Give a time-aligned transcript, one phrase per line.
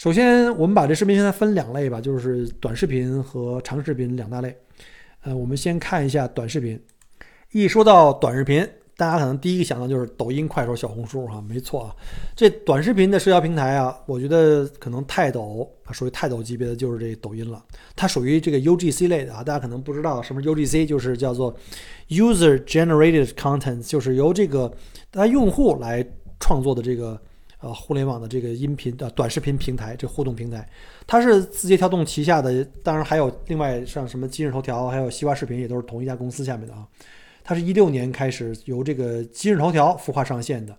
[0.00, 4.56] 首先，我们把这视频现在分两类吧，就是短视频和长视频两大类。
[5.24, 6.82] 呃，我们先看一下短视频。
[7.52, 8.66] 一说到短视频，
[8.96, 11.94] 大家可能第一个想到就是抖音、快手、小红书哈，没错啊。
[12.34, 17.62] 这短视频的社交平台啊，我觉得可能泰斗啊属于泰斗级别的就是这抖音了。
[17.94, 21.54] 它属于这个 UGC 类的啊，大家可能不知道什么 UGC，就是叫做
[22.08, 24.72] User Generated Content，就是由这个
[25.10, 26.02] 大家用户来
[26.38, 27.20] 创作的这个。
[27.60, 30.66] 呃，互联网的这个音频的短视频平台，这互动平台，
[31.06, 36.86] 它是字节跳动旗下的，当然还有另外像什么今日头条，还有西瓜视频，也都是同一家公司下面的啊。
[37.44, 40.74] 它是一六年开始由这个今日头条孵化上线的，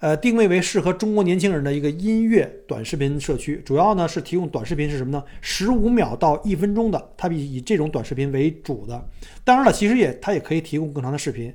[0.00, 5.22] 呃，定位为适合中国年轻人的一个音乐短视频社区，主要呢是提供短视频是什么呢？
[5.42, 9.06] 十五秒到一分钟的，它以以这种短视频为主的。
[9.44, 11.52] 当然了，其实也它也可以提供更长的视频。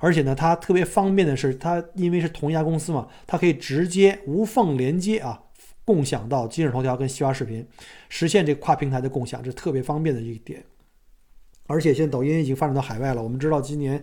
[0.00, 5.42] 而且呢，它特别方便的是，它因为是同一家公司嘛，它可以直接无缝连接啊，
[5.84, 7.66] 共享到今日头条跟西瓜视频，
[8.08, 10.62] 实现这跨平台的共享，这特别方便的一点。
[11.66, 14.02] 而且现在抖音已经发展到海外了，我们知道今年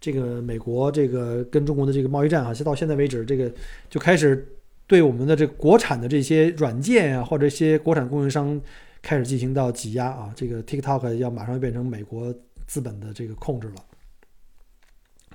[0.00, 3.52] 这个美国这个跟中国的这个贸易战啊，到现在为止，这个
[3.88, 4.46] 就开始
[4.86, 8.60] 对我们的这个国产的这些软件啊，或者一些国产供应商
[9.02, 12.34] 开始进行到挤压啊，这个 TikTok 要马上变成美国
[12.66, 13.74] 资本的这个控制了。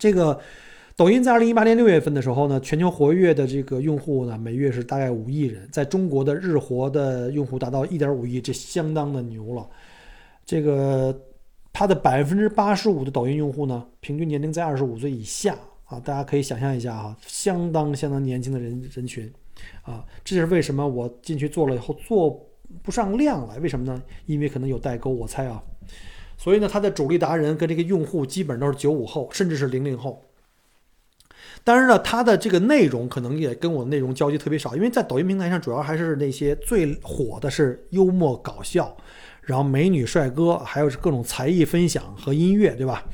[0.01, 0.39] 这个
[0.95, 9.69] 抖音在二零一八年六月份的时候呢，全球活跃的这个用户呢，每月是大概五亿人，在中国的日活的用户达到一点五亿，这相当的牛了。
[10.43, 11.15] 这个
[11.71, 19.31] 它的百分之八十五的抖音用户呢，平均年龄在二十五岁以下啊，大家可以想象一下啊，相当相当年轻的人人群
[19.83, 22.43] 啊，这是为什么我进去做了以后做
[22.81, 24.01] 不上量来，为什么呢？
[24.25, 25.61] 因为可能有代沟，我猜啊。
[26.41, 30.25] 所以呢，它的主力达人跟这个用户基本都是九五后，甚至是零零后。
[31.63, 38.97] 当然呢，它的这个内容可能也跟我的内容交集特别少，因为在抖音平台上，主要还是那些最火的是幽默搞笑，
[39.43, 43.05] 然后美女帅哥，还有是各种才艺分享和音乐，对吧？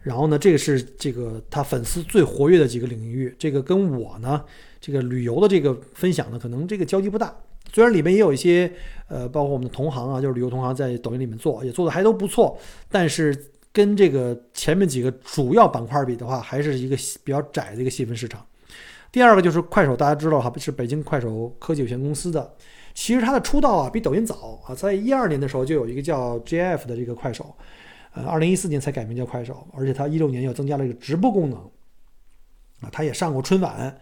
[0.00, 4.42] 然后呢，这个是这个他粉丝最活跃的几个领域，这个跟我呢，
[4.80, 7.36] 这个旅游的这个分享呢，可能这个交集不大。
[7.72, 8.72] 虽然里面也有一些，
[9.08, 12.58] 呃，包括我们的同行啊，就是旅游同行，在抖音里面做，也做的还都不错，
[12.90, 18.44] 但是跟这个前面几个主要板块比的话，还是一个比较窄的一个细分市场。
[19.12, 22.54] 第二个就是快手，大家知道哈，是北京快手科技有限公司的，
[22.94, 27.54] 其实它的出道啊比抖音早啊，在一二年的时候就有一个叫 JF 的这个快手，
[28.14, 31.58] 呃，二零一四年才改名叫快手，而且它一六年又增加了一个直播功能，
[32.82, 33.96] 啊，它也上过春晚。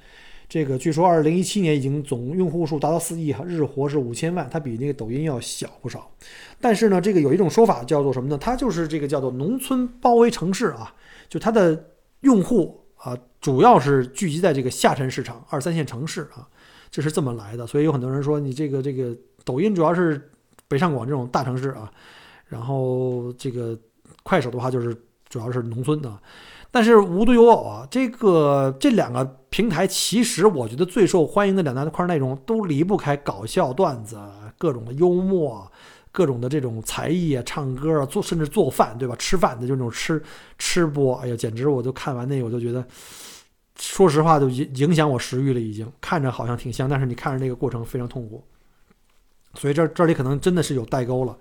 [0.49, 6.11] 这个据说二零一七年已经总用户数达到四亿哈，日活是五千万，它比那个抖音要小不少。
[6.59, 8.39] 但是呢，这个有一种说法叫做什么呢？
[8.39, 10.95] 它就是这个叫做农村包围城市啊，
[11.29, 16.49] 就它的用户啊，主要是聚集在这个下沉市场、二三线城市啊，
[16.91, 17.67] 这是这么来的。
[17.67, 19.15] 所以有很多人说你这个这个
[19.45, 20.31] 抖音主要是
[20.67, 21.93] 北上广这种大城市啊，
[22.47, 23.79] 然后这个
[24.23, 24.97] 快手的话就是
[25.29, 26.19] 主要是农村的。
[26.71, 34.19] 但是无独有偶啊，这个这两个平台其实我觉得最受欢迎的两大块内容都离不开搞笑段子、
[34.59, 35.71] 各种的幽默、
[36.13, 39.17] 各种的这种才艺啊、唱歌啊、做甚至做饭，对吧？
[39.17, 40.23] 吃饭的就那种吃
[40.59, 42.87] 吃播，哎呀，简直我就看完那个我就觉得，
[43.79, 48.45] 说实话就影影响我食欲了，已经看着好像挺香，但是你看着那个过程非常痛苦，
[49.55, 51.37] 所以这这里可能真的是有代沟了。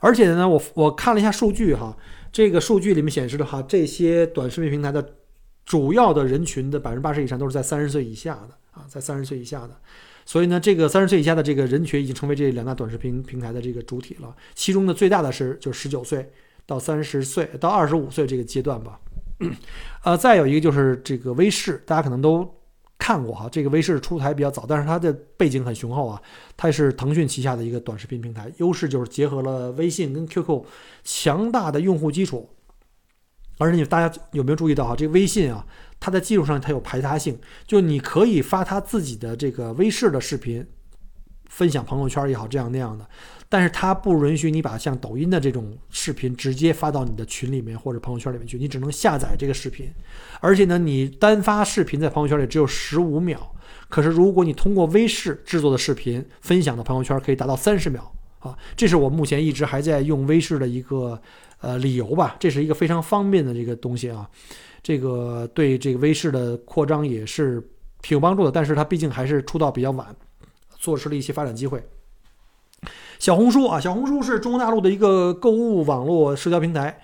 [0.00, 1.96] 而且呢，我我看了一下数据哈。
[2.30, 5.14] 这个数据里面显示的话，这些短视频平台的
[5.64, 9.70] 主要的人群的百分之八十以上都是在三十岁以下的啊，在三十岁以下的，
[10.26, 14.34] 所以呢，这个三十岁以下的这个人群已经成为这两大短视频平台的这个主体了。
[14.54, 16.30] 其中的最大的是就十九岁
[16.66, 19.00] 到三十岁到二十五岁这个阶段吧。
[20.04, 22.57] 呃，再有一个就是这个微视，大家可能都。
[22.98, 26.20] 看过哈，这个微视出台比较早，但是它的背景很雄厚啊。
[26.56, 30.64] 它是腾讯旗下的一个短视频平台，优势就是结合了微信跟 QQ
[31.04, 32.50] 强大的用户基础。
[33.58, 35.64] 而且你大家有没有注意到哈，这个微信啊，
[35.98, 40.66] 它在技术上它有排他性，就你可以发它自己的这个微视的视频，
[41.46, 43.08] 分享朋友圈也好，这样那样的。
[43.48, 49.90] 但是它不允许你把像抖音的这种视频直接发到你的群里面或者朋友圈里面去，你只能下载这个视频，
[50.40, 53.38] 而且呢，你单发视频在朋友圈里只有十五秒，
[53.88, 58.56] 可是如果你通过微视制作的视频分享到朋友圈，可以达到三十秒啊！
[58.76, 61.18] 这是我目前一直还在用微视的一个
[61.60, 64.28] 呃理由吧，这是一个非常方便的这个东西啊，
[64.82, 67.66] 这个对这个微视的扩张也是
[68.02, 70.14] 挺有帮助的，但是它毕竟还是出道比较晚，
[70.78, 71.82] 错失了一些发展机会。
[73.18, 77.00] 小红书啊，小红书是中国大陆的一个购物网络社交平台，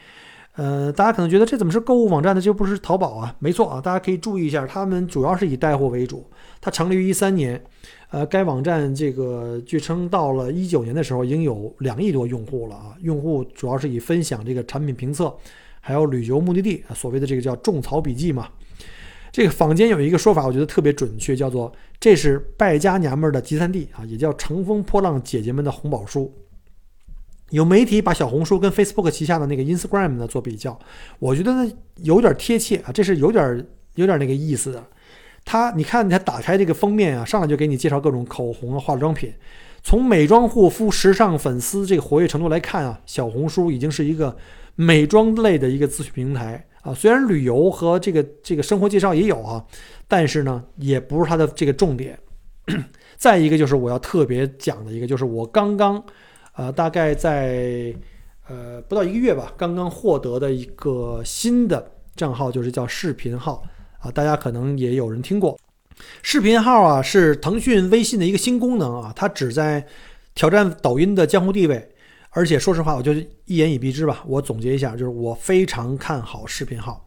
[0.55, 2.41] 呃，大家可能觉得这怎么是购物网站呢？
[2.41, 3.35] 这不是淘宝啊？
[3.41, 6.25] 没错啊，大家可以注意一下，他们主要是以带货为主。
[6.61, 7.63] 它成立于一三年，
[8.11, 12.95] 呃，该网站这个据称到了一九年的时候，已经有两亿多用户了啊。
[13.03, 15.35] 用户主要是以分享这个产品评测，
[15.81, 18.49] 还有旅游目的地，所谓的这个叫种草笔记嘛。
[19.35, 26.33] 这个坊间有一个说法，我觉得特别准确，叫做这是败家娘们儿的集散地啊，也叫乘风破浪姐姐们的红宝书。
[27.51, 30.79] 有媒体把小红书跟 Facebook 旗下的那个 Instagram 呢做比较，
[31.19, 33.67] 我觉得呢有点贴切啊，这是有点
[33.97, 34.87] 有点那个意思的。
[35.45, 39.35] 它你看，它打开这个封面啊，上来就给你介绍各种口红啊、化妆品。
[39.83, 44.37] 从美妆护肤、时尚粉丝这个活跃程度来看啊，小红书已经是一个
[44.77, 46.95] 美妆类的一个资讯平台啊。
[46.95, 49.65] 虽然旅游和这个这个生活介绍也有啊，
[50.07, 52.17] 但是呢，也不是它的这个重点。
[53.19, 56.01] 再一个就是我要特别讲的一个，就是我刚刚。
[56.57, 57.93] 呃，大概在
[58.47, 63.61] 呃不到一个月吧，刚刚获得的一个新的账号，就是叫视频号
[63.99, 65.59] 啊，大家可能也有人听过。
[66.23, 69.85] 视频号啊，是腾讯微信的一个新功能啊，它旨在
[70.37, 71.91] 挑战抖音的江湖地位。
[72.35, 73.13] 而且说实话，我就
[73.47, 77.07] 一言以蔽之吧，我总结一下，就是我非常看好视频号，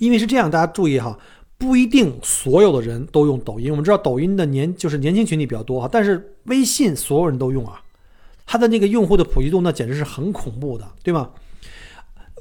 [0.00, 1.16] 因为是这样，大家注意哈，
[1.56, 3.70] 不一定所有的人都用抖音。
[3.70, 7.80] 我们知道抖音的年就是年轻群体比较多哈，但是微信所有人都用啊。
[8.44, 11.30] 它的那个用户的普及度，那简直是很恐怖的，对吗？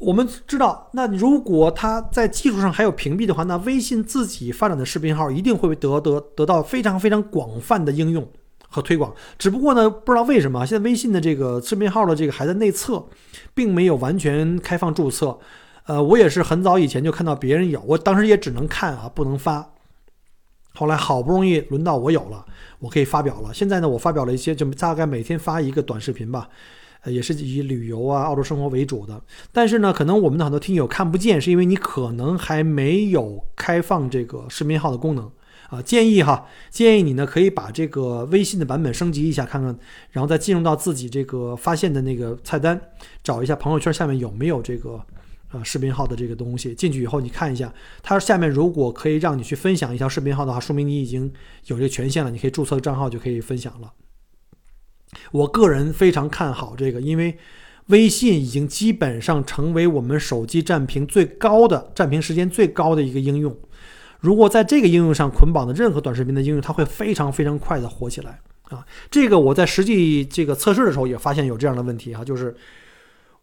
[0.01, 8.27] 我们知道，那如果它在技术上还有屏蔽的话，那微信自己发展的视频号一定会得得得到非常非常广泛的应用
[8.69, 9.13] 和推广。
[9.37, 13.05] 只不过呢，不知道为什么现在微信的这个视频号的这个还在内测，
[13.53, 15.37] 并没有完全开放注册。
[15.85, 19.73] 呃，我也是很早以前就看到别人有，我当时也只能看啊，不能发。
[20.75, 22.45] 后来好不容易轮到我有了。
[22.77, 23.53] 我可以发表了。
[23.53, 26.47] 现在呢，我发表了一些，就大概每天发一个短视频吧，
[27.01, 29.21] 呃，也是以旅游啊、澳洲生活为主的。
[29.51, 35.29] 但是呢，可能我们的很多听友看不见，是因为你可能还没有开放这个视频号的功能
[35.69, 35.81] 啊。
[35.81, 39.77] 建议哈，建议你呢可以把这个微信的版本升级一下，看看，
[40.11, 42.79] 然后再进入到自己这个发现的那个菜单，
[43.23, 45.03] 找一下朋友圈下面有没有这个。
[45.51, 47.73] 啊，视频号的这个东西进去以后，你看一下，
[48.03, 51.23] 它下面如果可以让你去分享一条视频号的话，说明你已经
[51.65, 53.91] 有这个权限了，你可以注册账号就可以分享了。
[55.31, 57.35] 我个人非常看好这个，因为
[57.87, 63.57] 微信已经基本上成为我们手机占屏最高的、占屏时间最高的一个应用。
[64.19, 68.39] 如果在这个应用上捆绑的任何短视频的应用，它会非常非常快的火起来
[68.69, 68.85] 啊！
[69.09, 72.55] 这个我在实际这个测试的时候也发现有这样的问题啊，就是。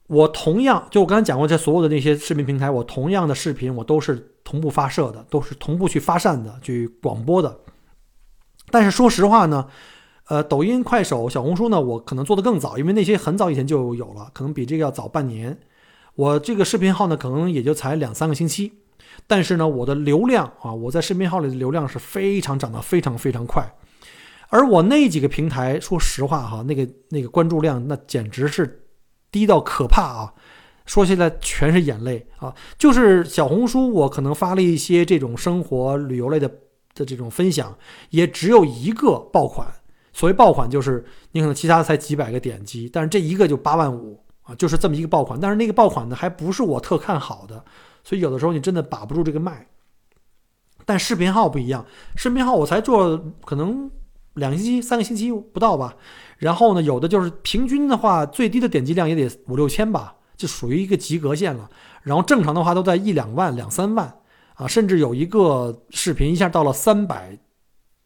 [0.09, 7.59] 我同样，就我刚才讲过，在所有的那些视频平台，我同样的视频，我都是同步发射的，都是同步去发散的，去广播的。
[8.71, 9.67] 但是说实话呢，
[10.29, 15.59] 呃，抖音、快手、小红书呢，我可能做的更早，因为那些很早以前就有了，可能比这个要早半年。
[16.15, 18.75] 我这个视频号呢，可能也就才两三个星期，
[19.27, 23.65] 但是呢，我的流量啊，我在视频号里的流量是非常涨得非常非常快。
[24.49, 28.83] 而我那几个平台，说实话哈，那个那个关注量，那简直是。
[29.33, 30.33] 低到可怕啊！
[30.87, 32.55] 说起来全是眼泪啊！
[32.79, 36.49] 就是小红书，我可能发了一些这种生活旅游类的
[36.95, 37.77] 的这种分享，
[38.11, 39.67] 也只有一个爆款。
[40.15, 45.39] 所谓爆款，就是你可能其他才几百个点击，但是这一个就八万五啊，就是这么一个爆款。
[45.39, 47.63] 但是那个爆款呢，还不是我特看好的，
[48.07, 49.67] 所以有的时候你真的把不住这个脉。
[50.85, 53.91] 但视频号不一样，视频号我才做可能
[54.35, 55.97] 两星期、三个星期不到吧。
[56.39, 61.69] 然后呢，有的就是平均的话，最低的点击量也得五六千吧，就属于一个及格线了。
[62.03, 64.21] 然后正常的话都在一两万、两三万
[64.55, 67.37] 啊，甚至有一个视频一下到了三百，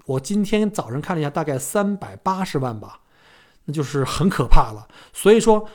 [0.06, 3.00] 我今天早上看了一下，大概三百八十万吧，
[3.66, 4.88] 那就是很可怕了。
[5.12, 5.68] 所以说，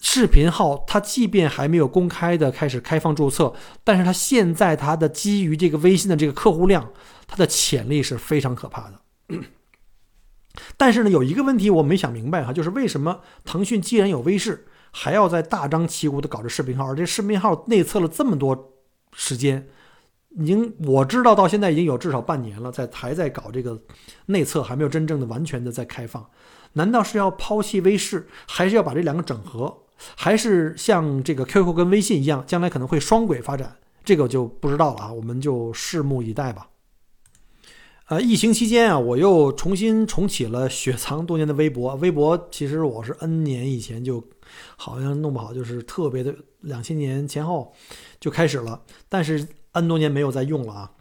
[0.00, 6.90] 视频号它即便还没有公开的开始开放注册，但是它现在它的基于这个微信的这个客户量，
[7.26, 9.00] 它的潜力是非常可怕的。
[10.76, 16.86] 但是呢，有一个问题我没想明白哈，就是为什么腾讯既然有微视，还要在大张旗鼓的搞这视频号？
[16.86, 18.72] 而这视频号内测了这么多
[19.12, 19.66] 时间，
[20.38, 23.82] 已经我知道到现在已经有至少半年了，在还在搞这个
[24.26, 26.26] 内测，还没有真正的完全的在开放。
[26.74, 29.82] 难道是要抛弃微视，还是要把这两个整合？
[30.14, 33.76] 还是像这个 QQ 跟微信一样，将来可能会双轨发展？
[34.04, 36.68] 这个就不知道了啊，我们就拭目以待吧。
[38.08, 41.96] 呃，疫情期间啊，我又重新重启了雪藏多年的微博。
[41.96, 44.22] 微博其实我是 N 年以前就，
[44.76, 47.74] 好像弄不好就是特别的，两千年前后
[48.20, 50.92] 就开始了，但是 N 多年没有再用了啊。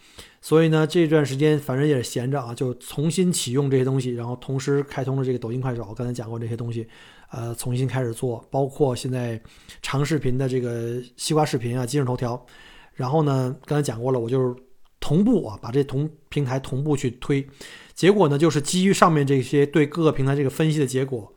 [0.42, 6.88] 所以呢，这段时间反正也是闲着啊，就重新启用这些东西，然后同时开通了这个抖音、快手，刚才讲过这些东西，
[7.32, 9.42] 呃，重新开始做，包括现在
[9.82, 12.46] 长视频的这个西瓜视频啊、今日头条，
[12.94, 14.56] 然后呢，刚才讲过了，我就是
[15.00, 17.48] 同步啊，把这同平台同步去推，
[17.94, 21.34] 结果呢，就是基于上面这些对各个平台这个分析的结果，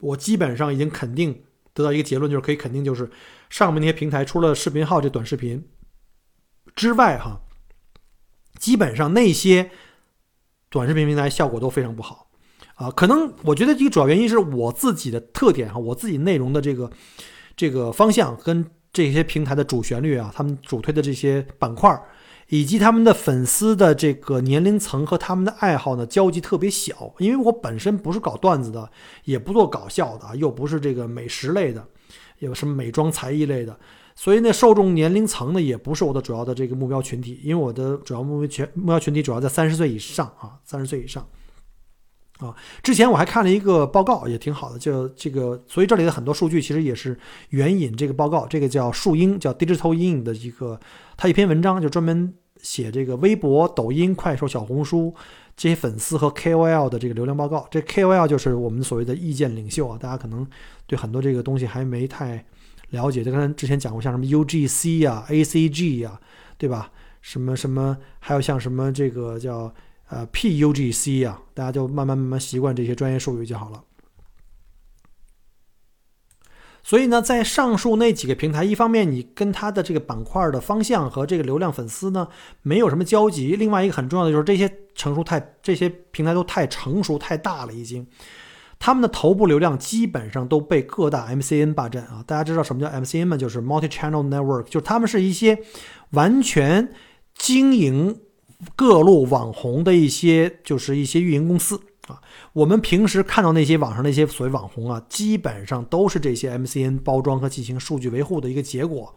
[0.00, 3.10] 我基本上已经肯定得到一个结论，就是可以肯定，就是
[3.50, 5.66] 上面那些平台除了视频号这短视频
[6.74, 7.40] 之外，哈。
[8.56, 9.68] 基本上那些
[10.70, 12.30] 短视频平台效果都非常不好，
[12.74, 16.90] 啊，可能我觉得一个主要原因是我自己的特点哈，我自己内容的这个
[17.56, 21.96] 这个方向跟这些平台的主旋律啊，他们主推的这些板块，
[22.48, 28.90] 以及他们的粉丝的这个年龄层和他们的爱好呢交集特别小，因为我本身不是搞段子的，
[29.24, 31.84] 也不做搞笑的，又不是这个美食类的，
[32.40, 33.78] 有什么美妆才艺类的。
[34.16, 41.26] 所以呢，受众年龄层呢也不是我的主要的这个目标群体，因为我的主要目标群目标群体主要在三十岁以上啊，三十岁以上
[42.38, 42.54] 啊。
[42.82, 47.18] 之前我还看了一个报告，也挺好的，就这个，所以这里的很多数据其实也是
[47.50, 50.78] 援引这个报告，这个叫树鹰，叫 Digital In 的一个，
[51.16, 55.14] 他一篇文章就专门写这个微博、抖音、快手、小红书
[55.56, 57.66] 这些粉丝和 KOL 的这个流量报告。
[57.70, 60.46] 这 KOL 就是我们所谓的意见领袖啊，大家可能
[60.86, 62.44] 对很多这个东西还没太。
[62.90, 66.20] 了解，就刚才之前讲过，像什么 UGC 呀、ACG 呀，
[66.56, 66.92] 对吧？
[67.22, 69.72] 什么什么，还有像什么这个叫
[70.08, 73.82] 呃 PUGC 啊，大家就慢慢慢慢习惯这些专业术语就好了。
[76.82, 82.28] 所以呢，在上述那几个平台，一方面你跟它的这个板块的方向和这个流量粉丝呢
[82.60, 88.06] 没有什么交集；另外一个很重要的就是这些成熟太这些平台都太成熟太大了，已经。
[88.78, 92.22] 他们的头部流量基本上都被各大 MCN 霸占啊！
[92.26, 93.36] 大家知道什么叫 MCN 吗？
[93.38, 95.58] 就是 Multi-Channel Network，就是他们是一些
[96.10, 96.92] 完全
[97.34, 98.20] 经营
[98.74, 102.20] 各路网红的一些，就是一些运营公司啊。
[102.52, 109.14] 我们平时看到那些网上那些所谓网红啊，基本上都是这些 MCN 包装和进行数据维护的一个结果。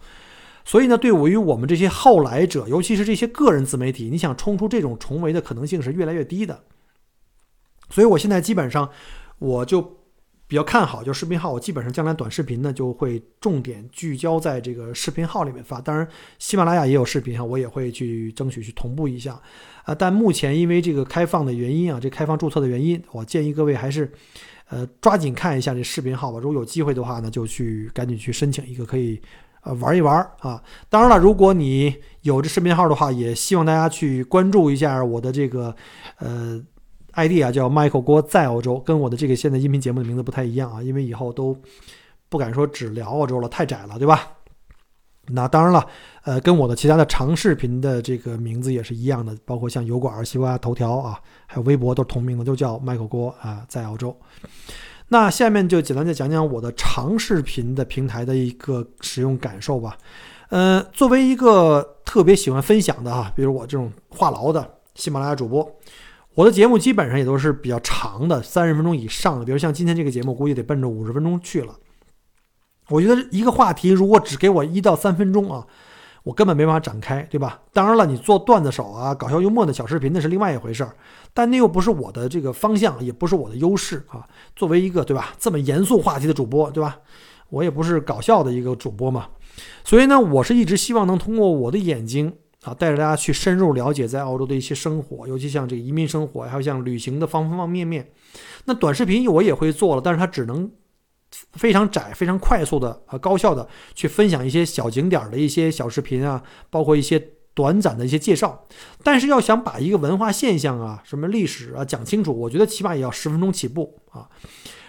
[0.66, 6.64] 所以呢，对于我们这些后来者，尤其是这些个人自媒体，你想冲出这种重围的可能性是越来越低的。
[7.90, 8.90] 所以我现在基本上。
[9.40, 9.97] 我就
[10.48, 15.82] 比较看好，就视频号，我基本上将来短视频呢就会重点聚焦在这个视频号里面发。
[15.82, 16.08] 当然，
[16.40, 19.38] 喜马拉雅也有视频哈，我也会去争取去同步一下
[19.84, 19.94] 啊。
[19.94, 24.10] 但目前因为这个开放的原因啊，这开放注册的原因，我建议各位还是
[24.70, 26.40] 呃抓紧看一下这视频号吧。
[26.40, 29.22] 如果有机会的话呢，就去赶紧去申请一个，可以
[29.64, 30.64] 呃玩一玩啊。
[30.88, 35.76] 当然了，如果你有这视频号的话，也希望大家去关注一下我的这个
[36.20, 36.64] 呃。
[37.18, 41.58] ID 啊，叫 Michael 郭在澳洲，跟我的这个现在音频节目的名字不太一样啊，因为以后都
[42.30, 44.34] 不敢说只聊澳洲了，太窄了，对吧？
[45.30, 45.86] 那当然了，
[46.24, 54.16] 呃，跟我的其他的长视频的这个名字也是一样的，包括像油管、西瓜头条啊，还有微博都是同名的，都叫 Michael 郭啊，在澳洲。
[55.10, 59.98] 那下面就简单的讲讲我的长视频的平台的一个使用感受吧。
[60.50, 65.68] 呃，作为一个特别喜欢分享的哈，比如我这种话痨的喜马拉雅主播。
[66.38, 69.44] 我的节目基本上也都是比较长的，三十分钟以上的。
[69.44, 71.74] 比如像今天这个节目，估计得奔着五十分钟去了。
[72.90, 75.66] 我觉得一个话题如果只给我一到三分钟啊，
[76.22, 77.62] 我根本没办法展开，对吧？
[77.74, 80.96] 当然了，你做段子手啊、搞笑幽默的小视频那是另外一回事儿，
[81.34, 84.24] 但那又不是我的这个方向，也不是我的优势啊。
[84.56, 87.00] 作为一个对吧这么严肃话题的主播，对吧？
[87.50, 89.26] 我也不是搞笑的一个主播嘛，
[89.84, 92.36] 所以呢，我是一直希望能通过我的眼睛。
[92.68, 98.12] 啊，带着大家去深入了解在澳洲的一些生活，尤其像这个移民生活，还有像旅行的方方面面。
[98.66, 100.70] 那短视频我也会做了，但是它只能
[101.54, 107.18] 非常窄、非常快速的、呃高效的去分享一些小景点的一些小视频啊，包括一些
[107.54, 108.66] 短暂的一些介绍。
[109.02, 114.28] 但是要想把一个文化现象啊、什么历史啊讲清楚，我觉得起码也要十分钟起步啊。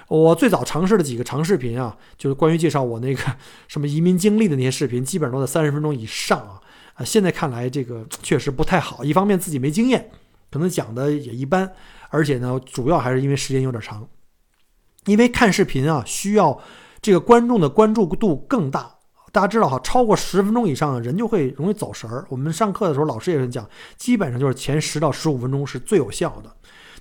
[0.09, 3.23] 我最早尝试的几个长视频啊，就是关于介绍我那个
[3.69, 6.61] 什么移民经历的那些视频，基本上都在三十分钟以上啊。
[6.99, 9.05] 啊，现在看来这个确实不太好。
[9.05, 10.11] 一方面自己没经验，
[10.51, 11.73] 可能讲的也一般，
[12.11, 14.07] 而且呢，主要还是因为时间有点长。
[15.07, 16.61] 因为看视频啊，需要
[17.01, 18.97] 这个观众的关注度更大。
[19.31, 22.27] 大家知道哈，超过十分钟以上，人就会容易走神儿。
[22.29, 26.51] 我们上课的时候，老师也是讲，基本上就是前十到十五分钟是最有效的。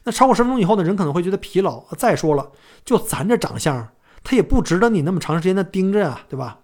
[0.03, 1.83] 那超过十分钟以后呢，人可能会觉得疲劳。
[1.97, 2.51] 再说了，
[2.85, 3.87] 就咱这长相，
[4.23, 6.59] 他也不值得你那么长时间的盯着啊，对吧？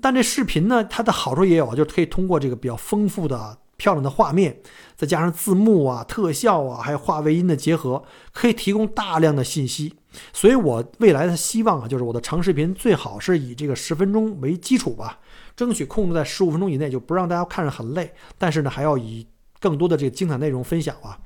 [0.00, 4.58] 但这视频呢，它的好处也有，就是可以通过这个比较丰富的、漂亮的画面，
[4.96, 9.94] 再加上字幕啊、特效啊，还有画外音的结合，可以提供大量的信息。
[10.32, 15.18] 所以我未来的希望啊，就是我的长视频最好是以这个十分钟为基础吧，
[15.54, 18.12] 争取控制在十五分钟以内，就不让大家看着很累。
[18.38, 19.26] 但是呢，还要以
[19.60, 21.18] 更多的这个精彩内容分享吧。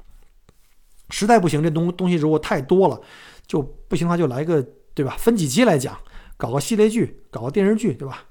[1.10, 3.00] 实在不行，这东东西如果太多了，
[3.46, 5.14] 就不行的话就来个对吧？
[5.18, 5.96] 分几期来讲，
[6.36, 8.24] 搞个系列剧，搞个电视剧，对吧？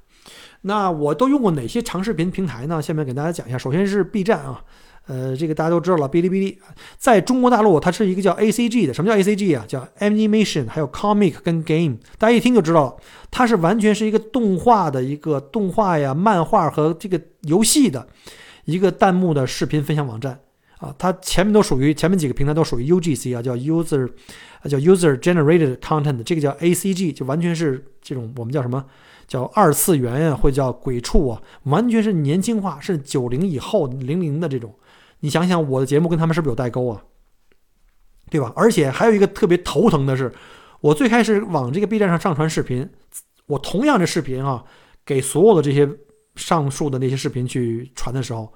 [0.68, 2.82] 那我都用过哪些长视频平台呢？
[2.82, 3.58] 下面给大家讲一下。
[3.58, 4.64] 首先是 B 站啊，
[5.06, 6.58] 呃，这个大家都知道了，哔哩哔哩，
[6.98, 8.94] 在中国大陆它是一个叫 ACG 的。
[8.94, 9.64] 什么叫 ACG 啊？
[9.68, 12.96] 叫 Animation，还有 Comic 跟 Game，大家一听就知道了，
[13.30, 18.08] 它是完全是一个动画的一个动画呀、漫画和这个游戏的
[18.64, 20.40] 一个弹幕的视频分享网站
[20.80, 20.96] 啊。
[20.98, 24.10] 它前面都属于前面几个平台都属于 UGC 啊，叫 User，
[24.64, 28.84] 叫 User Generated Content，这个叫 ACG，就完全是这种我们叫什么？
[29.28, 34.74] 叫二次元呀，或叫鬼畜啊，完全是年轻化，是九零以后零零的这种。
[35.22, 37.02] 你想想，我的节目跟他们是不是有代沟啊？
[38.30, 38.54] 对吧？
[38.56, 40.32] 而且还有一个特别头疼的是，
[40.82, 42.88] 我最开始往这个 B 站上上传视频，
[43.48, 44.64] 我同样的视频啊，
[45.04, 45.90] 给所有的这些
[46.36, 48.54] 上述的那些视频去传的时候，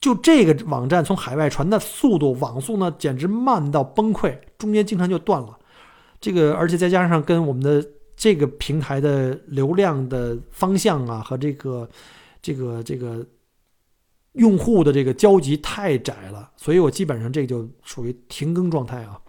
[0.00, 5.58] 就这个网站从海外传的速度，网速呢简直慢到崩溃，中间经常就断了。
[6.20, 7.86] 这个而且再加上跟我们的。
[8.16, 11.86] 这个平台的流量的方向啊，和这个、
[12.40, 13.24] 这个、这个
[14.32, 19.20] 用户的这个交集太窄了，所以我基本上这就属于停更状态啊。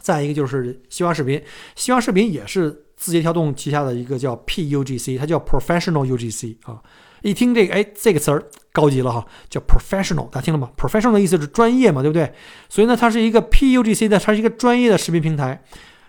[0.00, 1.42] 再一个就是西瓜视频，
[1.74, 6.80] 西瓜视频也是字节跳动旗下的一个叫 PUGC，它叫 Professional UGC 啊。
[7.22, 12.32] 一听这个，哎，这个词儿高级了哈，叫 Professional，大家听了吗？Professional 的意思是专业嘛，对不对？
[12.68, 15.64] 所以呢，它是一个 PUGC 的，它是一个专业的视频平台，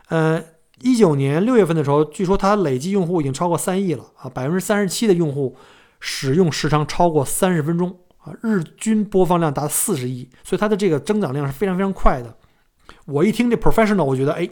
[0.09, 0.43] 呃。
[0.81, 5.55] 一九年六月份的时候，据说它累计用户已经超过三亿了啊，百分之三十七的用户
[6.01, 12.35] 使用时长超过三十分钟啊，日均播放量达四十亿，所以它的这个增长量是非常非常快的。
[13.05, 14.49] 我一听这 professional，我觉得哎，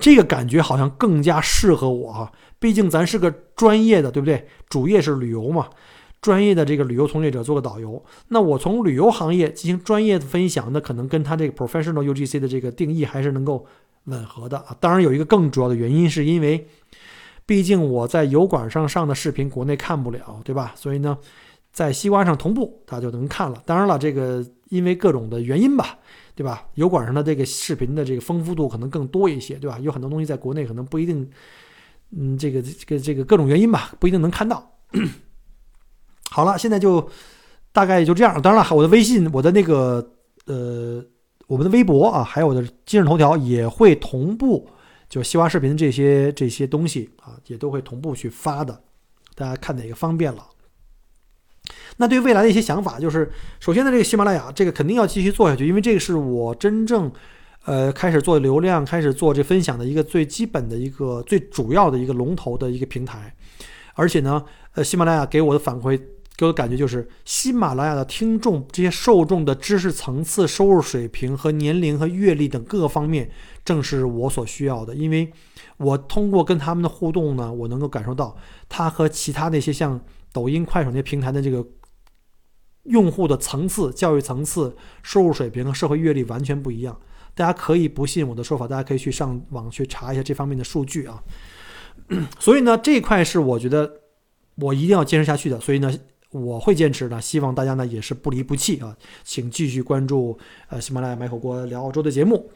[0.00, 4.46] 这个感觉好像更加适合我哈，毕竟咱是个专业的，对不对？
[4.68, 5.68] 主业是旅游嘛，
[6.20, 13.64] 专业的这个旅游从业者做个导游，那我从旅游行业进行专业的分享，那可能跟他这个 professional UGC 的这个定义还是能够。
[14.04, 16.66] 吻合的啊，当然有一个更主要的原因，是因为，
[17.46, 20.72] 毕竟我在油管上上的视频，国内看不了，对吧？
[20.74, 21.16] 所以呢，
[21.72, 23.62] 在西瓜上同步，大家就能看了。
[23.64, 25.98] 当然了，这个因为各种的原因吧，
[26.34, 26.66] 对吧？
[26.74, 29.78] 油管上的这个视频的这个丰富度可能更多一些，对吧？
[29.78, 31.30] 有很多东西在国内可能不一定，
[32.10, 34.68] 嗯，这个这个这个各种原因吧，不一定能看到。
[36.28, 37.08] 好了，现在就
[37.72, 38.42] 大概也就这样。
[38.42, 40.12] 当然了，我的微信，我的那个
[40.46, 41.04] 呃。
[41.52, 44.66] 我们的微博啊，还有我的今日头条也会同步，
[45.06, 48.82] 就西瓜视频这些这些东西啊，也都会同步去发的。
[49.34, 50.46] 大家看哪个方便了？
[51.98, 57.12] 那对未来的一些想法，就是首先呢，这个喜马拉雅这个肯定要继续做下去，因为这个是我真正
[57.66, 63.30] 呃开始做流量、开始做这分享的一个最基本的一个最主要的一个龙头的一个平台。
[63.92, 66.00] 而且呢，呃，喜马拉雅给我的反馈。
[66.34, 73.30] 给我的感觉就是，喜马拉雅的听众这些受众的知识层次、收入水平和年龄和阅历等各个方面，
[73.64, 74.94] 正是我所需要的。
[74.94, 75.30] 因为
[75.76, 78.34] 我通过跟他们的互动呢，我能够感受到，
[78.68, 80.00] 他和其他那些像
[80.32, 81.64] 抖音、快手那些平台的这个
[82.84, 86.98] 用户的层次、教育层次、收入水平和社会阅历完全不一样。
[87.34, 91.22] 大家可以不信我的说法，大家可以去上网去查一下这方面的数据啊。
[92.40, 94.00] 所以呢，这块是我觉得
[94.56, 95.60] 我一定要坚持下去的。
[95.60, 95.92] 所以呢。
[96.32, 100.36] 我会坚持的，希望大家呢也是不离不弃啊，请继续关注
[100.68, 102.50] 呃喜马拉雅买火锅聊澳洲的节目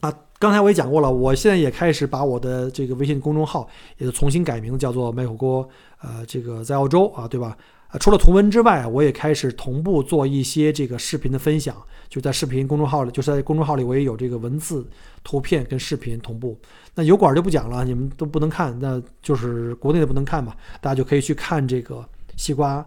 [0.00, 0.12] 啊。
[0.40, 3.66] 刚才我也讲过了，我现在也开始把我的这个微信公众号
[3.98, 5.66] 也重新改名，叫做买火锅
[6.02, 7.56] 呃这个在澳洲啊，对吧？
[7.86, 14.84] 啊，除了图文之外，我也开始同步做一些这个视频的分享，就在视频公众号里，就是在公众号里我也有这个文字、
[15.22, 16.58] 图片跟视频同步。
[16.96, 22.04] 那油管就不讲了，你们都不能看，那就是国内的不能看嘛，大家就可以去看这个。
[22.36, 22.84] 西瓜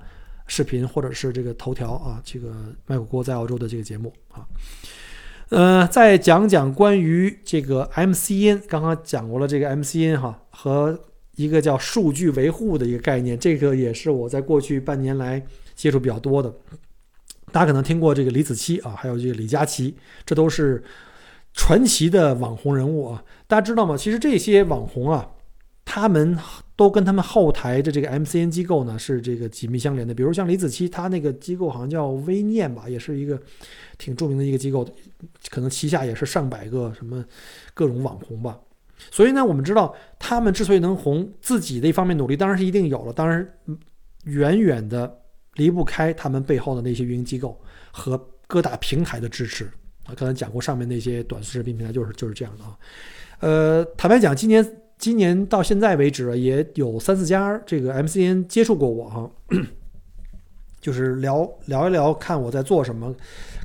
[0.47, 2.53] 视频或者是这个头条啊，这个
[2.85, 4.45] 卖火锅在澳洲的这个节目啊，
[5.49, 10.99] 呃，再讲讲关于这个 MCN，刚刚讲过了这个 MCN 哈，和
[11.35, 16.53] 一个叫数据维护的一个概念，这个也是我在过去半年来接触比较多的。
[17.51, 20.83] 大家可能听过这个李子柒啊，还有这个李佳琦，这都是
[21.53, 23.23] 传奇的网红人物啊。
[23.47, 23.95] 大家知道吗？
[23.95, 25.29] 其实这些网红啊，
[25.87, 26.37] 他们。
[26.77, 33.41] 都跟他们后台的这个 MCN 机构呢是这个紧密相连的，比如像李子柒，他那个机构好像叫微念吧，也是一个
[33.97, 34.87] 挺著名的一个机构，
[35.49, 37.25] 可能旗下也是上百个什么
[37.73, 38.59] 各种网红吧。
[39.09, 43.43] 所以呢，我们知道他们之所以能红，自己的一方面努力当然是一定有了，当然
[44.25, 45.19] 远远的
[45.55, 49.65] 离不开他们背后的那些运营机构和各大平台的支持
[50.05, 50.13] 啊。
[50.15, 52.77] 刚才讲过，上面那些短视频平台就是就是这样的啊。
[53.39, 54.63] 呃，坦白讲，今年。
[54.97, 59.29] 今年到现在为止，也有三四家这个 MCN 接触过我哈，
[60.81, 63.13] 就是聊聊一聊，看我在做什么，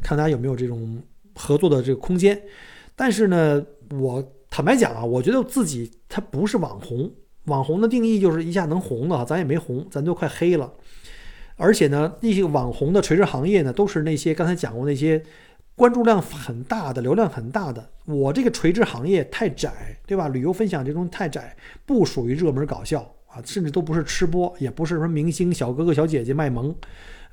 [0.03, 1.03] 看大家有没有这种
[1.35, 2.40] 合作的这个空间。
[2.95, 3.64] 但是呢，
[3.99, 7.11] 我坦白讲啊，我觉得自己他不是网红，
[7.47, 10.71] 网红的定义就是一下能红的，咱也没红，咱都快黑了。
[11.57, 15.23] 而且呢，那些网红的垂直行业呢，都是那些刚才讲过那些
[15.83, 17.90] 关注量很大的、流量很大的。
[18.05, 20.29] 我这个垂直行业太窄，对吧？
[20.29, 26.73] 旅游分享这种太窄，不属于热门搞笑啊，甚至都不是吃播，也不是什么明星小哥哥小姐姐卖萌，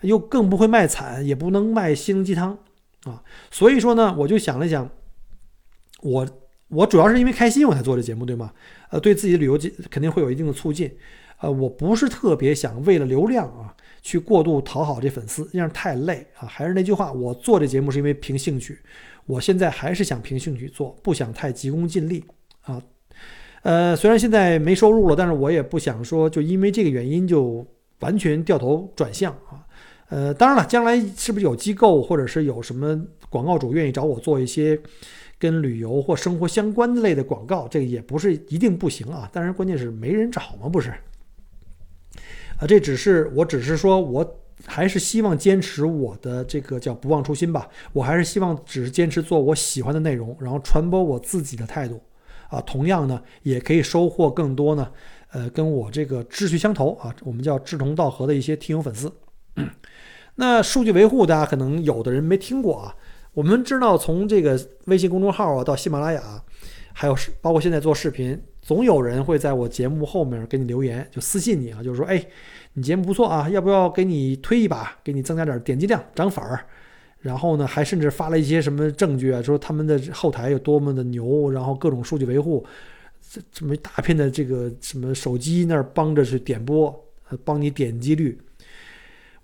[0.01, 2.57] 又更不会卖惨，也不能卖心灵鸡汤
[3.03, 3.21] 啊。
[3.51, 4.89] 所以说呢，我就想了想，
[6.01, 6.27] 我
[6.69, 8.51] 我主要是因为开心我才做这节目，对吗？
[8.89, 9.59] 呃，对自己的旅游
[9.91, 10.91] 肯定会有一定的促进。
[11.41, 13.75] 呃，我不是特别想为了流量啊。
[14.01, 16.47] 去过度讨好这粉丝，这样太累啊！
[16.47, 18.79] 还是那句话，我做这节目是因为凭兴趣，
[19.25, 22.23] 我现在还是想凭兴趣做，不想太急功近利
[22.61, 22.81] 啊。
[23.63, 27.65] 呃，虽然现在没收入了，但是我也不想说就因为这个原因就
[27.99, 29.65] 完全掉头转向啊。
[30.07, 34.79] 呃，当然了，将来是不是有机构或者是有什么广告主愿意找我做一些
[35.37, 39.29] 跟旅游或生活相关类的广告，这个也不是一定不行啊。
[39.31, 40.93] 但是关键是没人找嘛，不是？
[42.59, 47.67] 啊，这只是我只是说，我还是希望坚持我的这个叫不忘初心吧。
[47.93, 52.01] 我还是希望只是坚持做我喜欢的内容，然后传播我自己的态度。
[52.49, 54.91] 啊，同样呢，也可以收获更多呢，
[55.31, 59.11] 呃，跟我这个志趣相投啊，我们叫志同道合的一些听友粉丝。
[60.35, 62.95] 那数据维护，大家可能有的人没听过啊。
[63.33, 66.43] 我们知道，从这个微信公众号啊，到喜马拉雅，
[66.91, 68.41] 还有包括现在做视频。
[68.69, 72.23] 总有人会在我节目后面给你留言，就私信你啊，就是说，哎，
[72.73, 76.63] 你节目不错啊，要不要给你推一把，给你增加点点击量、涨粉儿？
[77.21, 82.63] 然后呢，还甚至发了一些什么证据啊，说他们的后台有多么的牛，然后各种数据维护，
[83.27, 86.95] 这这么大片的这个什么手机那儿帮着去点播，
[87.43, 88.37] 帮你点击率。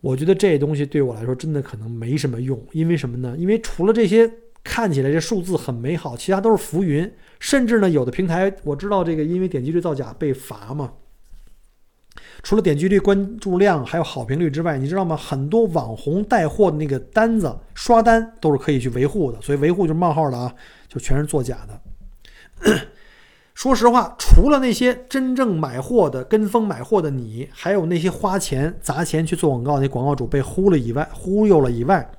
[0.01, 3.35] 我觉得这东西对我来说真的可能没什么用，因为什么呢？
[3.39, 4.31] 因为除了这些
[4.63, 7.11] 看起来这数字很美好，其他都是浮云。
[7.39, 10.93] 甚至呢，有的平台我知道这个，因为点击率造假被罚嘛。
[12.43, 15.17] 除了点击率、关注量还有好评率之外，你知道吗？
[15.17, 20.53] 很多网红带货的那个单子刷单都是可以去维护的，所以维护就是冒号的啊，
[20.87, 21.81] 就全是作假的。
[23.55, 32.09] 说实话，除了那些真正买货的、跟风买货的你，还有那些花钱砸钱去做广告那广告主被忽了以外，忽悠了以外。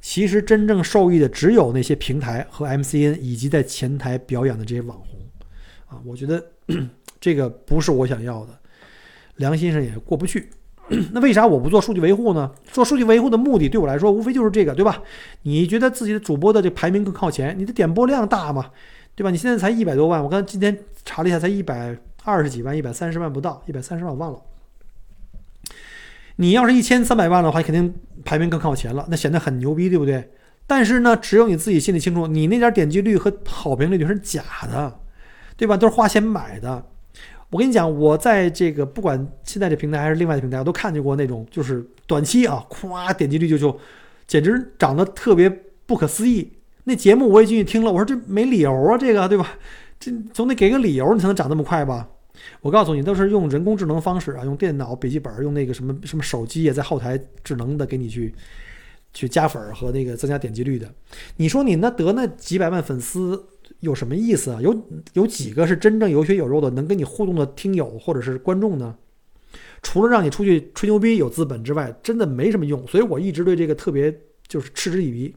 [0.00, 5.20] 其实真正受益的只有那些平台和 MCN 以及在前台表演的这些网红，
[5.86, 6.44] 啊，我觉得
[7.20, 8.58] 这个不是我想要的，
[9.36, 10.50] 良心上也过不去。
[11.12, 12.50] 那为啥我不做数据维护呢？
[12.72, 15.02] 做数据维护的目的对我来说无非就是这个，对吧？
[15.42, 18.70] 你觉得自己的主播的这排名更靠前，你的点播量大嘛，
[19.14, 19.30] 对吧？
[19.30, 24.40] 你现在才一百多万，我刚今天查了一下，才一百二十几万，一百三十万不到，一百三十万我忘了。
[26.40, 27.92] 你要是一千三百万的话，肯定
[28.24, 30.30] 排名更靠前了，那显得很牛逼，对不对？
[30.68, 35.00] 但是呢，只有你自己心里清楚，你那点点击率和好评率是假的，
[35.56, 35.76] 对吧？
[35.76, 36.84] 都是花钱买的。
[37.50, 43.76] 我跟你讲，我在这个不管现在这平台还是另外的平台，我都看见过那种就是短期啊，咵点击率就就，
[44.26, 45.50] 简直涨得特别
[45.86, 46.52] 不可思议。
[46.84, 49.54] 那节目我也进去听了，我说这没理由啊，这个对吧？
[49.98, 52.08] 这总得给个理由，你才能涨那么快吧？
[52.60, 58.34] 我告诉你，都是用人工智能方式啊，用电脑、笔记本，用那个什么什么手机也在后台智能的给你去
[59.12, 60.92] 去加粉儿和那个增加点击率的。
[61.36, 63.44] 你说你那得那几百万粉丝
[63.80, 64.60] 有什么意思啊？
[64.60, 64.76] 有
[65.12, 68.96] 有几个是真正有血有肉的能跟你互动的听友或者是观众呢？
[69.82, 72.86] 除了让你出去吹牛逼有资本之外，真的没什么用。
[72.86, 74.12] 所以我一直对这个特别
[74.46, 75.34] 就是嗤之以鼻。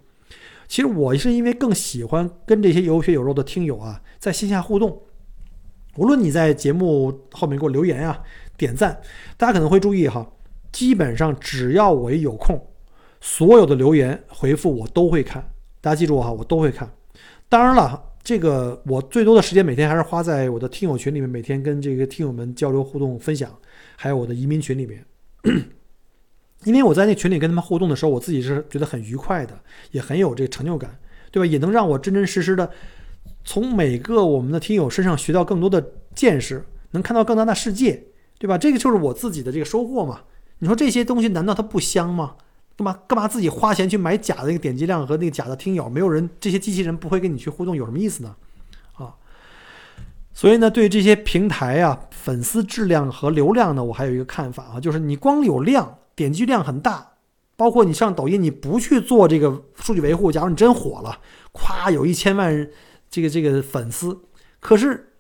[0.67, 5.01] 其实我是因为更喜欢跟这些有血有肉的听友啊在线下互动。
[6.01, 8.19] 无论你在节目后面给我留言啊、
[8.57, 8.99] 点赞，
[9.37, 10.27] 大家可能会注意哈，
[10.71, 12.59] 基本上只要我一有空，
[13.19, 15.47] 所有的留言回复我都会看。
[15.79, 16.91] 大家记住哈，我都会看。
[17.47, 23.55] 当然了，这个我最多的时间每天还是花在我的听友群里面，每天跟这个听友们交流互动分享，
[23.95, 25.05] 还有我的移民群里面。
[26.65, 29.55] 因为我在那群里跟他们互动的时候，我自己是觉得很愉快的，
[29.91, 30.97] 也很有这个成就感，
[31.29, 31.45] 对吧？
[31.45, 32.67] 也能让我真真实实的。
[33.43, 38.03] 从每个我们的听友身上学到更多的见识，能看到更大的世界，
[38.37, 38.57] 对吧？
[38.57, 40.21] 这个就是我自己的这个收获嘛。
[40.59, 42.35] 你说这些东西难道它不香吗？
[42.77, 45.89] 干嘛干嘛自己花钱去买假的那个点击量和那个假的听友？
[45.89, 48.35] 没有人，这些机器人不会跟你去互动，有什么意思呢？
[48.93, 49.15] 啊，
[50.33, 57.11] 所以呢，对这些平台啊，粉丝质量和流量呢，我还有一个看法啊，就是你光有量，点击量很大，
[57.55, 61.19] 包括你上抖音，你不去做这个数据维护，假如你真火了，
[61.53, 62.71] 咵有一千万人。
[63.11, 64.21] 这个这个粉丝，
[64.59, 65.13] 可是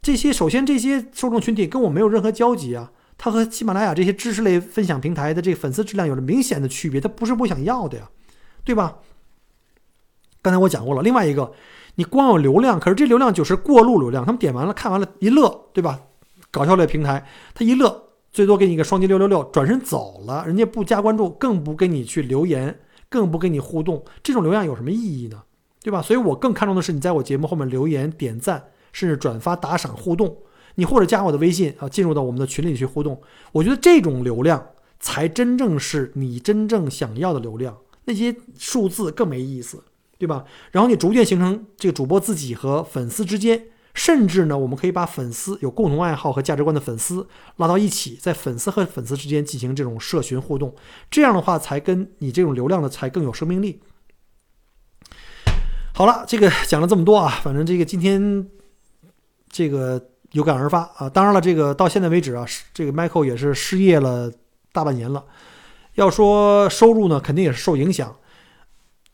[0.00, 8.08] 这些首先这些受众群体跟我没有任何交集啊，它和喜马拉雅这些知识类分享平台的这个粉丝质量有着明显的区别，它不是我想要的呀，
[8.64, 8.98] 对吧？
[10.40, 11.52] 刚才我讲过了，另外一个，
[11.96, 16.00] 你光有流量，可是这流量就是过路流量，他们点完了看完了一乐，对吧？
[16.52, 22.78] 搞笑类平台，他一乐，最多给你一个双击六六六，转身走了，人家不加关注，更不跟你去留言，
[23.08, 25.42] 更不跟你互动，这种流量有什么意义呢？
[25.82, 26.02] 对吧？
[26.02, 28.62] 所以我更看重的是你在我节目后面留言、点赞，
[28.92, 30.36] 甚至转发、打赏、互动，
[30.74, 33.20] 你或者加我的微信啊，进入到我们的群里去互动。
[33.52, 34.66] 我觉得这种流量
[35.00, 39.82] 才真正是你真正想要的流量，那些数字更没意思，
[40.18, 40.44] 对吧？
[40.72, 43.66] 然后你逐渐形成这个主播自己和粉丝之间。
[43.94, 50.72] 甚至呢，我们可以把粉丝有共同爱好和价值观的粉丝拉到一起，在粉丝和粉丝之间进行这种社群互动，
[51.10, 53.80] 这样的话才跟你这种流量的才更有生命力。
[55.98, 58.48] 好了，这个讲了这么多啊，反正这个今天
[59.50, 61.10] 这个有感而发啊。
[61.10, 64.30] 当然了，这个到现在为止啊，这个 Michael 也是失业了
[64.70, 65.24] 大半年了，
[65.96, 68.14] 要说收入呢，肯定也是受影响。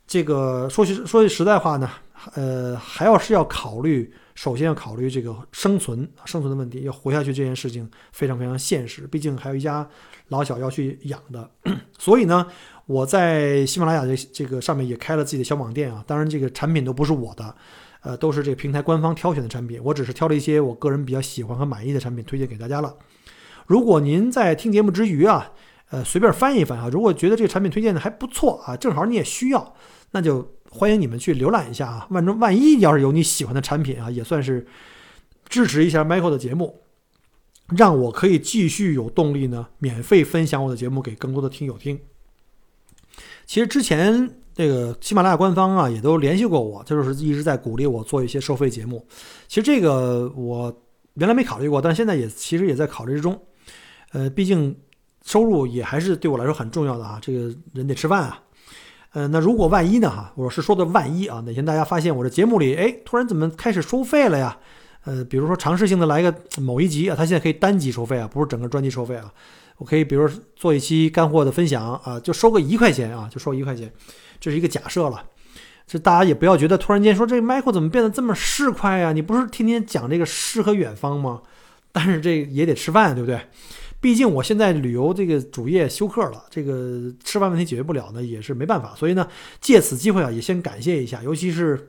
[0.07, 1.89] 这个说句说句实在话呢，
[2.35, 4.13] 呃，还要是要考虑。
[4.35, 9.89] 首先要考虑这个生存生存的问题，要活下去这件事情非常非常现实，毕竟还有一家
[10.27, 11.49] 老小要去养的。
[12.01, 12.45] 所以呢，
[12.87, 16.03] 我在喜马拉雅这这个上面也开了自己的小网店啊。
[16.07, 17.55] 当然，这个产品都不是我的，
[18.03, 19.81] 呃，都是这个平台官方挑选的产品。
[19.83, 22.95] 我只是挑了一些我个人比较喜欢和满意的产品推荐给大家了。
[23.67, 25.53] 如果您在听节目之余啊，
[25.91, 29.75] 呃，随便翻一翻啊，如果觉得这个产品推荐的还不错啊，正好你也需要，
[30.13, 30.55] 那就。
[30.77, 32.09] 欢迎你们去浏览一下啊！
[32.11, 34.67] 万中万一要是有你喜欢的产品啊，也算是
[35.49, 36.81] 支持一下 Michael 的节目，
[37.77, 42.01] 让我可以继续有动力呢，免费分享我的节目给更多的听友听。
[43.47, 49.07] 其实之前这个喜马拉雅官方啊，也都联系过我，就是一直在鼓励我做一些收费节目。
[49.49, 50.75] 其实这个我
[51.15, 53.41] 原来没考虑过，但现在也其实也在考虑之中。
[54.13, 54.77] 呃，毕竟
[55.25, 58.41] 收入也还是对我来说很重要的啊，这个人得吃饭啊。
[59.13, 60.11] 呃，那如果万一呢？
[60.11, 64.59] 哈，我是说的万一啊，哪天大家发现我这节目里，哎，突然怎么开始收费了呀？
[65.05, 69.33] 呃，比如说尝试性的来个某一集啊，它现在可以单集收费啊，不是整个专辑收费啊。
[69.77, 73.93] 我可以比如说做一期干货的分享啊，就收个一块钱啊，就收一块钱，
[74.39, 75.25] 这是一个假设了。
[75.87, 79.13] 这大家也不要觉得突然间说这 Michael 怎么变得这么市侩呀？
[79.13, 81.43] 你不是天天讲这个诗和远方吗？
[81.93, 83.41] 但是这也得吃饭，对不对？
[84.01, 88.95] 毕竟我现在旅游这个主业休克了，这个吃饭问题解决不了呢，也是没办法。
[88.95, 89.27] 所以呢，
[89.61, 91.89] 借此机会啊，也先感谢一下，尤其是，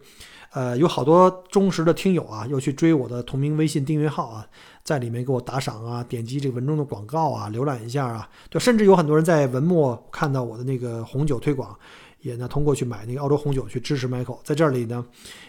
[0.56, 4.48] 呃，有好多忠实的听友啊，又去追我的同名微信订阅号啊，
[4.86, 11.78] 在里面给我打赏啊，点击这个文中的广告啊，浏览一下啊，就甚至有很多人在文末看到我的那个红酒推广，
[12.22, 15.06] 也呢通过去买那个澳洲红酒去支持 Michael，在这里呢，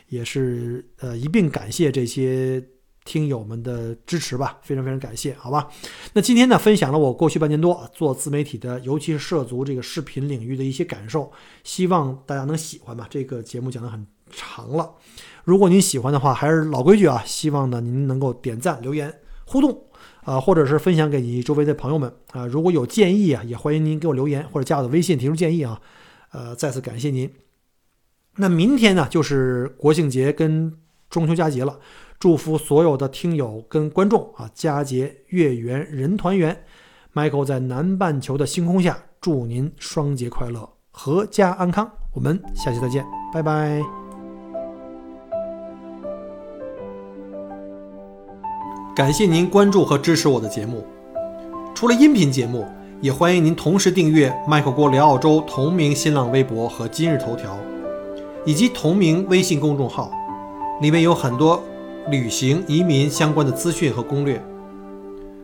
[0.09, 2.63] 也是呃一并感谢这些。
[3.09, 5.69] 听友们的支持吧，非常非常感谢，好吧。
[6.13, 11.31] 那今天呢，分享了我过去半年多做自媒体的，尤其是涉足这个视频领域的一些感受，
[11.63, 13.07] 希望大家能喜欢吧。
[13.09, 14.95] 这个节目讲的很长了，
[15.45, 19.13] 如果您喜欢的话，还是老规矩啊，希望呢您能够点赞、留言、
[19.45, 19.85] 互动
[20.25, 22.47] 啊，或者是分享给你周围的朋友们啊。
[22.47, 25.81] 如果有建议啊，也欢迎您给我留言或者加我的微信提出建议啊。
[26.33, 27.33] 呃，再次感谢您。
[28.37, 30.77] 那明天呢，就是国庆节跟
[31.09, 31.79] 中秋佳节了。
[32.19, 36.65] 祝福所有的听友跟观众啊，佳节月圆人团圆。
[37.15, 41.91] Michael 在南半球的星空下，祝您双节快乐，阖家安康。
[42.13, 44.06] 我们下期再见，拜拜。
[48.97, 50.83] 感谢您关注和支持我的节目。
[51.75, 52.67] 除了音频节目，
[53.03, 57.59] 也欢迎您同时订阅 Michael 郭聊澳洲同名新浪微博和今日头条，
[58.47, 60.11] 以及同名微信公众号，
[60.81, 61.63] 里面有很多。
[62.09, 64.43] 旅行、移民相关的资讯和攻略。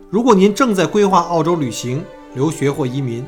[0.09, 2.01] 如果您正在规划澳洲旅行、
[2.33, 3.23] 留学或移民，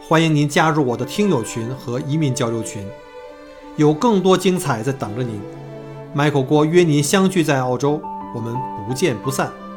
[0.00, 2.82] 欢迎您加入我的听友群和移民交流群，
[3.76, 5.38] 有更多精彩在等着您。
[6.16, 8.00] Michael 郭约您相聚在澳洲，
[8.34, 8.54] 我们
[8.86, 9.67] 不见不散。